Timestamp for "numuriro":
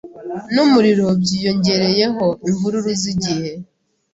0.53-1.05